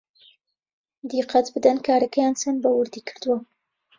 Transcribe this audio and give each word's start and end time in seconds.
دیقەت 1.09 1.47
بدەن 1.53 1.77
کارەکەیان 1.87 2.33
چەند 2.41 2.57
بەوردی 2.63 3.01
کردووە 3.07 3.37